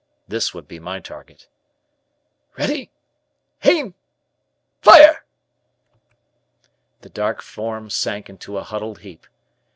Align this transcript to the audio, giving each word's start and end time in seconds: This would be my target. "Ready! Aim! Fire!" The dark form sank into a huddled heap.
This 0.27 0.51
would 0.51 0.67
be 0.67 0.79
my 0.79 0.99
target. 0.99 1.47
"Ready! 2.57 2.89
Aim! 3.63 3.93
Fire!" 4.81 5.23
The 7.01 7.09
dark 7.09 7.43
form 7.43 7.91
sank 7.91 8.27
into 8.27 8.57
a 8.57 8.63
huddled 8.63 9.01
heap. 9.01 9.27